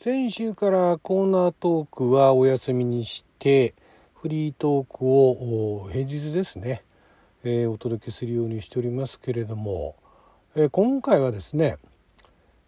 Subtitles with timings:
[0.00, 3.74] 先週からコーナートークはお休みにして
[4.14, 6.84] フリートークを平日ですね、
[7.42, 9.96] えー、お届けするようにしておりますけれども、
[10.54, 11.78] えー、今回はですね、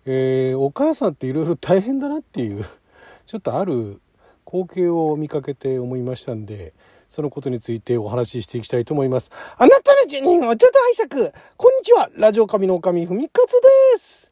[0.07, 2.65] えー、お母さんっていろいろ大変だなっていう
[3.27, 4.01] ちょっとある
[4.45, 6.75] 光景を見かけて思いましたんで
[7.09, 9.31] そのことについてお話ししていきたいと思います。
[9.57, 11.33] あなたの住人をちょっと拝借。
[11.57, 12.11] こんにちは。
[12.15, 13.53] ラジオ神の神ふみかつ
[13.95, 14.30] です。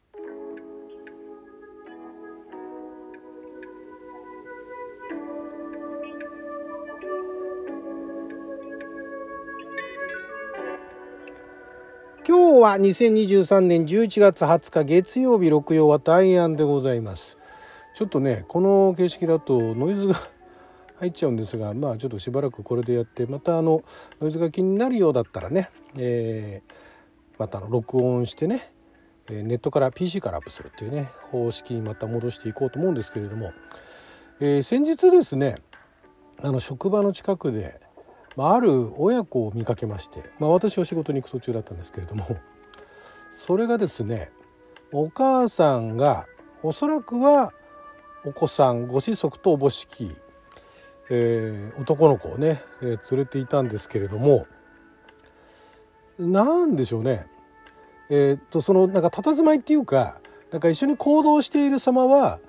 [12.29, 17.39] 今日は2023年11月20日月曜日六曜は大安でございます。
[17.95, 20.13] ちょっとね、この形式だとノイズが
[20.97, 23.81] 入っちゃうんですが、まあちょっとしばらくこれでやって、またあの、
[24.21, 26.73] ノイズが気になるようだったらね、えー、
[27.39, 28.73] またの、録音してね、
[29.27, 33.53] ネットから PC からアップするっていうね、方式にまた戻していこうと思うんですけれども、
[34.39, 35.55] えー、先日ですね、
[36.43, 37.81] あの、職場の近くで、
[38.39, 42.25] まあ、る親子を見かけまして、まあ、私は仕事に行く途中だったんですけれども
[43.29, 44.31] それがですね
[44.93, 46.25] お母さんが
[46.63, 47.51] おそらくは
[48.23, 50.09] お子さんご子息とおぼしき、
[51.09, 54.47] えー、男の子をね、えー、連れていたんですけれども
[56.17, 57.27] 何でしょうね。
[58.09, 62.39] えー、っとそのなんか佇まいっていうかなんか一緒に行動している様は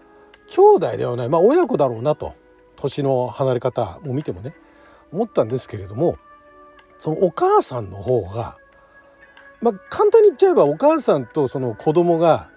[0.47, 1.29] 兄弟ではない。
[1.29, 2.37] まあ親子だろうなと。
[2.77, 4.55] 年の離れ方も見てもね。
[5.13, 6.17] 思ったんですけれども
[6.99, 8.57] そのお母さんの方が
[9.61, 12.51] まあ簡単に言っちゃえばお母さんとその子供が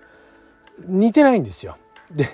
[0.86, 1.78] 似てないんですよ。
[2.12, 2.26] で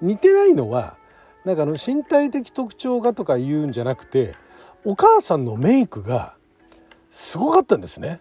[0.00, 0.98] 似てないのは
[1.44, 4.34] なんかあの身体的特徴がとか言うんじゃなくて
[4.84, 6.36] お母さんのメイクが
[7.10, 8.18] すごかったんですね。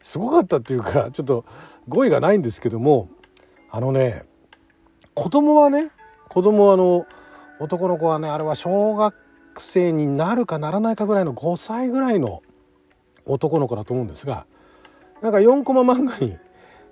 [0.00, 1.44] すごかったっていうかちょっと
[1.88, 3.10] 語彙がないんですけども
[3.70, 4.24] あのね
[5.14, 5.90] 子供はね
[6.28, 7.06] 子供はあの
[7.58, 9.14] 男の子はねあれは小学
[9.60, 12.42] 生になるかならないかぐらいの5歳ぐらいの
[13.26, 14.46] 男の子だと思うんですが
[15.22, 16.36] なんか4コマ漫画に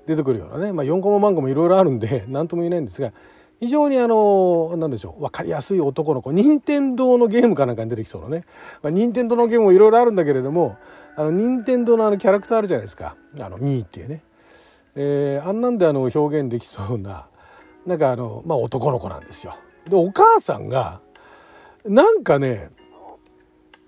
[0.07, 3.13] 出てくるようなね、まあ、4コマ漫画もいろいろあるんで 何とも言えないんですが
[3.59, 8.45] 非常にあの何でしょう分かりやすい男の子任天堂のゲームかなんかに出てきそうなね、
[8.83, 10.77] まあ、任天堂のゲームもいろいろあるんだけれども
[11.17, 14.23] あの任天堂のあのキャラクターあるじゃないですかあのミーっていうね、
[14.95, 17.27] えー、あんなんであの表現できそうな
[17.87, 19.55] なんかあの、まあ、男の子なんですよ。
[19.89, 21.01] でお母さんが
[21.89, 22.71] なんかね、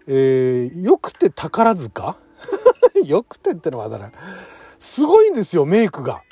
[0.06, 2.16] えー、よくて宝塚？
[3.04, 4.10] よくてってのはだな。
[4.78, 6.22] すごいんですよ、メイクが。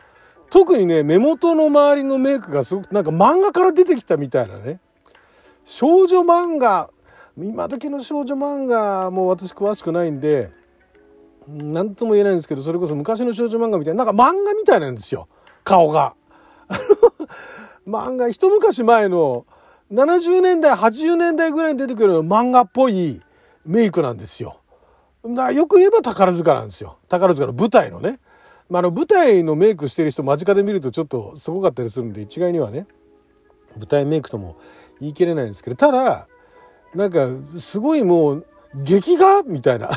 [0.51, 4.81] 特にね、目元の周りのメイクがすごく、なんか漫画から出てきたみたいなね。
[5.65, 6.89] 少女漫画、
[7.37, 10.51] 今時の少女漫画も私詳しくないんで、
[11.47, 15.29] 何とも言えないんですけど、それこそ昔の少女漫画みたいな、なんか漫画みたいなんですよ。
[15.65, 16.15] 顔が。
[17.87, 19.47] 漫画、一昔前の、
[19.93, 23.23] 70年代、80年代ぐらいに出てくる漫画っぽい
[23.65, 24.61] メイクなんですよ。
[25.25, 26.99] だよく言えば宝塚なんですよ。
[27.09, 28.21] 宝塚の舞台のね。
[28.71, 32.87] まあ、の舞台のメイクしてる人間近で見るとちょっとすごかったりするんで一概にはね
[33.77, 34.57] 舞台メイクとも
[35.01, 36.29] 言い切れないんですけどただ
[36.95, 37.29] なんか
[37.59, 39.91] すごいもう劇画みたいな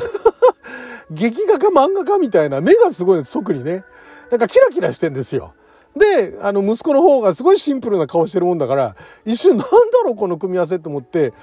[1.10, 3.84] 劇画か漫画かみたいな目がすごい即にね
[4.30, 5.52] なんかキラキラしてんですよ。
[5.96, 9.66] で、あの、息子の方がすごいシンプルな顔してるもんだから、一瞬なんだ
[10.04, 11.34] ろう、この組み合わせと思って、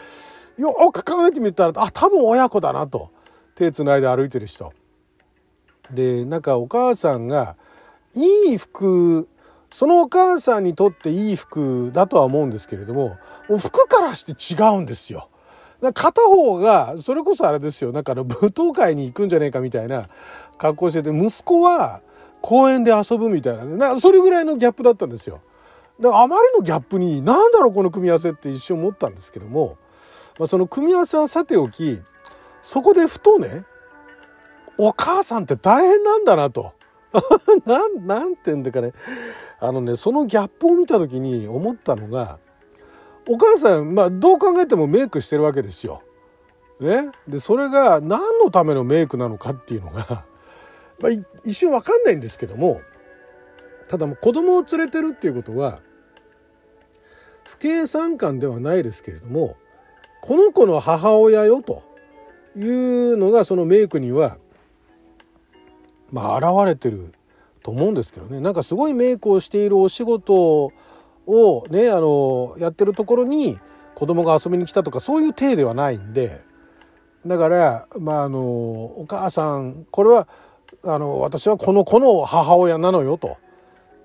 [0.58, 3.12] よく考えてみたら、あ、多分親子だなと。
[3.56, 4.74] 手繋いで歩いてる人。
[5.92, 7.58] で、なんかお母さんが、
[8.16, 9.28] いい服、
[9.72, 13.18] そのお母さんにとっていい服だとは思うんですけれども、
[13.50, 15.30] もう服からして違うんですよ。
[15.94, 20.10] 片方が、それこそあれですよ、なんかあの舞踏会に行くんじゃねえかみたいな
[20.58, 22.02] 格好してて、息子は、
[22.42, 23.76] 公園で遊ぶみたいなね。
[23.76, 25.42] なそれぐらいのギャップだったんですよ。
[26.00, 29.78] だからあまりのギャップに、なんだろうこの組み合わせって一瞬思ったんですけども、
[30.38, 32.02] まあ、その組み合わせはさておき、
[32.62, 33.66] そこでふとね、
[34.78, 36.74] お母さんって大変なんだなと。
[37.66, 38.94] なん、なんて言うんだかね。
[39.60, 42.40] あのね、そのギャップを見た時に思ったのが、
[43.28, 46.02] お母さん、まあどう考えてもメイクしてるわけですよ。
[46.80, 47.12] ね。
[47.28, 50.26] で、それが何のためのメイクなのかっていうのが、
[51.02, 51.12] まあ、
[51.46, 52.82] 一瞬わかんないんですけども
[53.88, 55.80] ただもう子供を連れてるっていうことは
[57.46, 59.56] 不敬参観ではないですけれども
[60.22, 61.84] この子の母親よと
[62.56, 64.38] いうのがそのメイクには
[66.12, 67.14] まあ現れてる
[67.64, 68.40] と思うんですけどね。
[68.40, 70.72] なんかすごいメイクをしているお仕事
[71.28, 73.60] をねあのやってるところに
[73.96, 76.42] 子供が遊びに来たとかそういう体ではないんで。
[77.26, 80.28] だからまああのお母さんこれは
[80.84, 83.38] あの私はこの子の母親なのよと。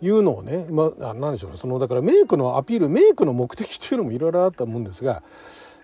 [0.03, 1.57] いうのをね、まあ、何でしょうね。
[1.57, 5.23] そのだからメイクのアピールメイクの目的っていうのもいろいろあったと思うんですが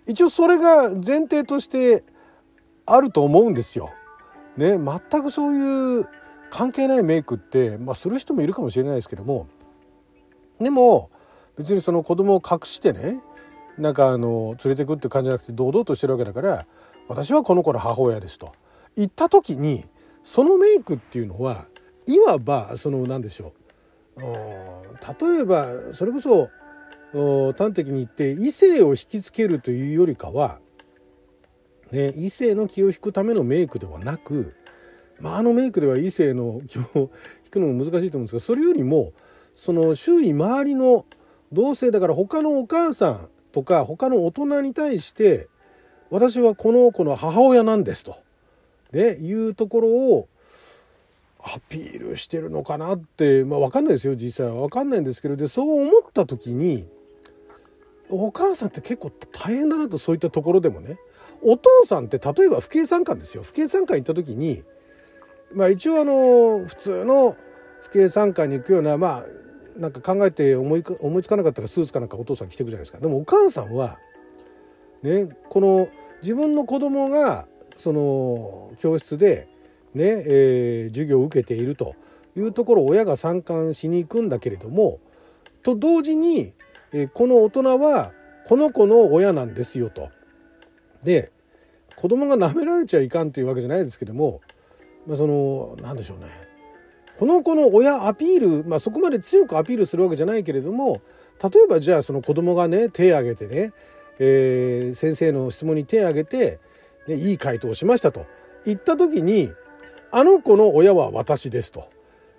[0.06, 2.05] 一応それが前提として
[2.85, 3.91] あると思うんですよ。
[4.56, 6.09] ね、全くそういう
[6.50, 9.47] 関係ないメイクって、まあ、する人もいるかもしれないですけども
[10.59, 11.09] でも
[11.56, 13.23] 別にその子供を隠してね
[13.79, 16.67] なんかあの連れてくって感じじゃなくて堂々としてるわけだから
[17.09, 18.53] 私はこの子の母親ですと。
[18.97, 19.85] 言った時に
[20.22, 21.67] そのメイクっていうのは
[22.06, 23.52] いわばその何でしょ
[24.17, 24.20] う。
[25.22, 26.50] 例えばそれこそ
[27.56, 30.61] 端的に言って異性を引きつけるというよりかは、
[31.90, 34.55] ね、異性の気を引くためのメイクではなく、
[35.20, 36.82] まあ、あのメイクでは異性の気を
[37.44, 39.12] 引くのも難しいと思うんですがそれよりも
[39.55, 41.06] その周囲周りの
[41.52, 45.49] 同性だから他のお母さんとか他の大人に対して
[46.11, 48.17] 私はこの子の母親なんですと、
[48.92, 50.28] ね、いうところを
[51.42, 54.60] アピールしてるのかなってまあ分かんないですよ実際は。
[54.60, 56.88] 分かんないんですけどでそう思った時に
[58.10, 60.98] お母さんって結構大変だなとそういったところでもね。
[61.42, 63.42] お父さんって例えば父兄参観ですよ。
[63.42, 64.62] 父兄参観行った時に
[65.54, 67.36] まあ一応あの普通の
[67.82, 69.25] 父兄参観に行くようなまあ
[69.78, 72.98] なんか考えて思い思いつかなかったらスーツかなんかお父さん着てくじゃないですか。
[72.98, 73.98] でもお母さんは
[75.02, 75.88] ねこの
[76.20, 77.46] 自分の子供が
[77.81, 79.49] その教室で
[79.94, 81.97] ね、えー、授業を受けていると
[82.37, 85.00] いうところ親が参観しに行くんだけれども
[85.65, 86.55] と同時に
[86.93, 88.12] えこの大人は
[88.47, 90.09] この子の親なんですよと。
[91.05, 91.31] で
[91.97, 94.41] 子供が舐められちゃいかんっていうわけじゃないですけども、
[95.06, 96.27] まあ、その何でしょうね
[97.19, 101.03] この子の親アピール、まあ、そこまで強くアピールするわけじゃないけれども
[101.43, 103.73] 例えばじゃあその子供がね手を挙げてね、
[104.19, 106.61] えー、先生の質問に手を挙げて、
[107.06, 108.26] ね、いい回答をしましたと
[108.64, 109.50] 言った時に
[110.12, 111.91] あの子の親は私ですと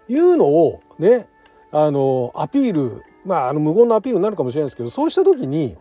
[0.07, 1.27] いうのをね
[1.71, 5.77] あのアピールまあ、あの無言のアピールになるかもしれないですけどそうした時に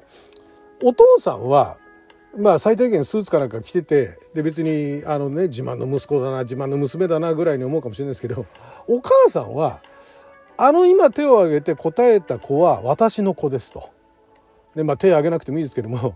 [0.83, 1.79] お父さんは
[2.37, 8.47] まあ最低限スーツかなんか着ててで別にあのね自慢の息子だな自慢の娘だなぐらいに思うかもしれないですけど
[8.87, 9.81] お母さんは
[10.57, 13.91] あの今手を挙げて答えた子は私の子ですと。
[14.75, 16.15] でまあ手を挙げなくてもいいですけども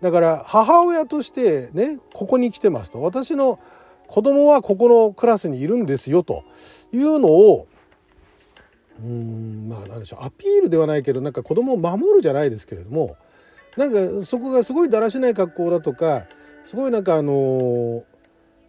[0.00, 3.58] だから母親としてねここに来てますと私の
[4.06, 6.44] 子供はここのクラスにいるんですよと
[6.92, 7.66] いうのを
[9.00, 13.16] うんまあ何でしょうアピールではないけどなんか子供を守るじゃないですけれども
[13.76, 16.26] なんかそこがすごいだらしない格好だとか
[16.64, 18.04] すごいなんかあの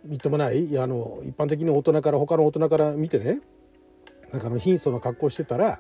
[0.04, 3.42] みっともないあの一般的に大人から他の大人から見てね
[4.32, 5.80] なんかの貧相な格好してたら、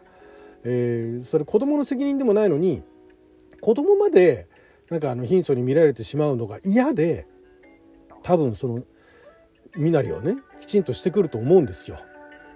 [0.63, 2.83] えー、それ子供の責任でもないのに
[3.61, 4.47] 子供まで
[4.89, 7.27] なんかあの貧相に見られてしまうのが嫌で
[8.23, 8.83] 多分その
[9.75, 11.97] 身なりをねきちんとしてくると思うんですよ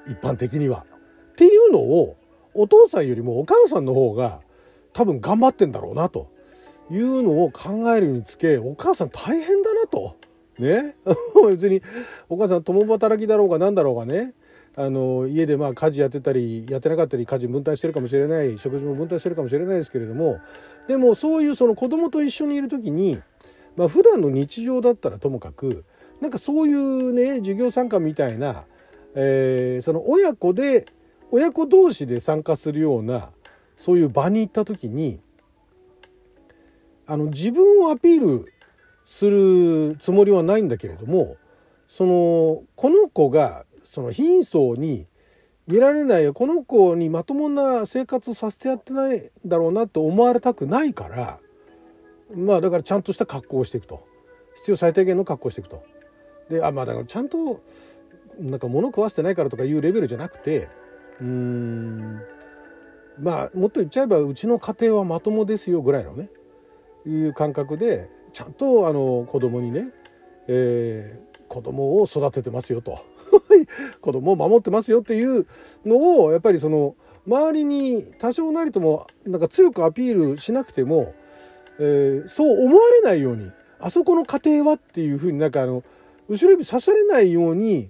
[0.08, 0.86] 一般的には。
[1.32, 2.18] っていうのを
[2.54, 4.42] お父さんよりもお母さんの方が
[4.94, 6.32] 多分頑張ってんだろうなと
[6.90, 10.16] いうのを考えるにつけお母さん大変だなと。
[10.58, 10.98] ね
[11.48, 11.82] 別に
[12.28, 14.34] お母さん共働きだろうが何だろうがね
[14.80, 20.40] あの家でまあ家事やってたりやってなかったり家事分担してるかもしれない食事も分担してるかもしれないですけれども
[20.88, 23.20] でもそういうその子供と一緒にいる時に
[23.76, 25.84] まあ普段の日常だったらともかく
[26.22, 28.64] なんかそういうね授業参加みたいな、
[29.16, 30.86] えー、その親子で
[31.30, 33.32] 親子同士で参加するような
[33.76, 35.20] そういう場に行った時に
[37.06, 38.54] あの自分をアピール
[39.04, 41.36] するつもりはないんだけれども
[41.90, 45.08] そのこの子がその貧相に
[45.66, 51.40] 見られないこの子にまともな生活させてやってないだろうなと思われたくないから
[52.36, 54.06] まあだからちゃんとした格好をしていくと
[54.58, 55.84] 必要最低限の格好をしていくと。
[56.50, 57.62] であまあだからちゃんと
[58.40, 60.70] なんか物食わせてないからとかいうレベルじゃなくて
[61.20, 62.22] うーん
[63.20, 66.30] まあもっと言っちゃえばうちの家庭はまともですよぐらいのね
[67.08, 69.90] いう感覚でちゃんとあの子供にね、
[70.48, 73.00] えー、子供を育ててますよと
[74.00, 75.46] 子供を守ってますよっていう
[75.86, 76.96] のをやっぱりその
[77.28, 81.14] 周りに多少なりともなんか強くアピールしなくても、
[81.80, 85.84] えー、そう思われないようにあそこの家庭はっていうふうになんかあの
[86.30, 87.90] 後ろ指さされないように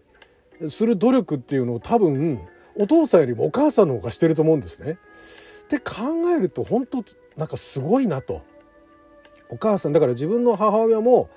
[0.69, 2.39] する努力っていうのを多分
[2.75, 4.97] お父さんよりもお母さんの方がしてると思うんですね。
[5.63, 5.93] って考
[6.35, 7.03] えると本当
[7.35, 8.41] なんかすごいなと。
[9.49, 11.29] お母さんだから自分の母親も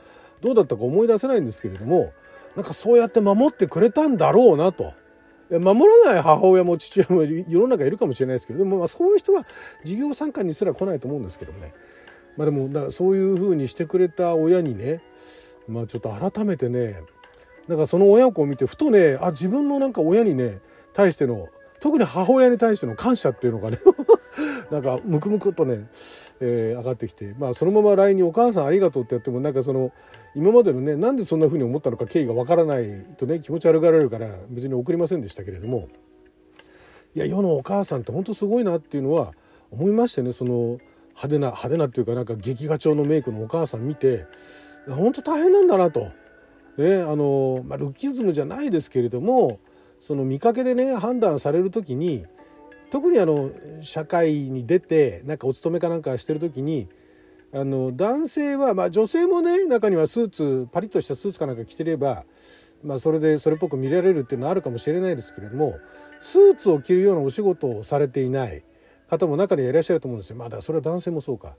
[0.43, 2.13] どうだったか思い出せないんですけれども
[2.57, 4.93] なんかそうやって守ってくれたんだろうなと。
[5.51, 9.45] 守らない母親も父親も世の中いるかもしれないですけれども、まあ、そういう人は
[9.81, 11.75] 授業参観にすら来ないと思うんですけどね。
[12.39, 15.03] まあ、でもだそういうふうにしてくれた親にね、
[15.69, 17.03] まあ、ちょっと改めてね
[17.69, 20.61] なんかその親子を見てふとねあ自分のなんか親にね
[20.95, 21.49] 対しての
[21.81, 23.79] 特に母親に対しての感謝っていうのがね
[24.73, 25.87] なんかムクムクとね、
[26.41, 29.93] えー、上がってきてまあそのまま LINE に「お母さんありがとう」ってやってもなんかその
[30.35, 32.87] 今までのねなんでそんな風に思ったのか経緯がわからない
[33.19, 35.91] とね気持ち悪がられるから別に送りませんでしたけれども
[37.15, 39.35] いや世のお母さんって本当すごいなっていうのは
[39.71, 40.79] 思いましてねその
[41.11, 44.25] 派手な派手なっていうかなんか劇画調のメイクのお母さん見て
[44.89, 46.11] 本当大変なんだなと。
[46.79, 49.61] ねあのまあ、ルッキズムじゃないですけれども
[50.01, 52.25] その見かけでね判断される時に
[52.93, 56.91] 特にあの社会に出てなんかお勤めかなんかしてる時に
[57.55, 62.25] あの男性は、まあ、女性もね中にはスーツパリッとしたスーツかなんか着てれば、
[62.85, 65.79] まあ、それでそれっぽく見られるっていうのはあるかもしれないですけれども
[66.21, 68.63] スーツを着るようなお仕事をされていない
[69.09, 70.37] 方も中にはいらっしゃると思うんですよ。
[70.37, 71.57] ま、だそれは男性もそうか。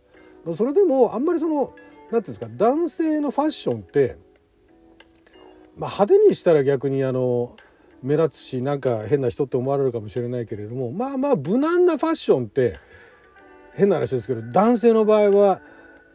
[0.51, 1.75] それでもあんまりその何て
[2.11, 4.17] 言うんですか男性のファッションって、
[5.77, 7.55] まあ、派手にしたら逆にあの
[8.03, 12.79] 目立つしなんか変な人って思われるかもしれないけれどもまあまあ無難なファッションって
[13.73, 15.61] 変な話ですけど男性の場合は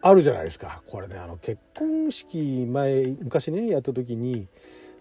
[0.01, 0.81] あるじゃないですか。
[0.87, 4.47] これねあの結婚式前昔ねやった時に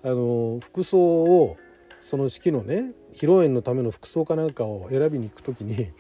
[0.03, 1.57] あの服装を
[2.01, 5.91] その式のね披露宴のための服装かなんかを選びに行く時に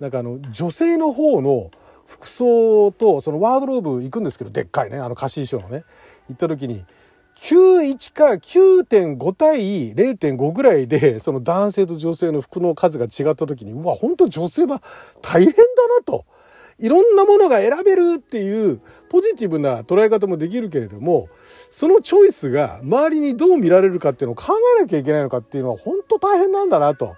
[0.00, 1.70] なんかあの女性の方の
[2.06, 5.84] 服装とそのワードローブ行くんですけどでっかいねあの貸衣装のね
[6.28, 6.84] 行った時に
[7.36, 14.80] 91か9.5対0.5ぐらいで、その男性と女性の服の数が違った時に、うわ、本当女性は
[15.20, 15.58] 大変だ
[15.98, 16.24] なと。
[16.78, 21.28] いろんなものが選べるっていうポジティブな捉え方もできるけれども、
[21.70, 27.16] そのチョイスが周りにどう見られるかっていうのを考えなきゃいけないのかっていうのは本当大変なんだなと。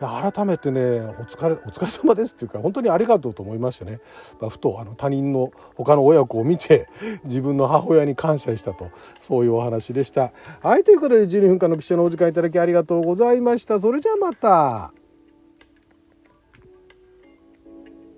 [0.00, 4.00] 改めてねお疲れお疲れ様ですっていうか本当にありがとうと思いましてね、
[4.40, 6.88] まあ、ふとあの他人の他の親子を見て
[7.24, 10.32] 自分の母親に感謝したとそういうお話でした。
[10.60, 13.80] はいということで12分間の貴重なお時間いただきありがとうございました。
[13.80, 15.05] それじゃあまた。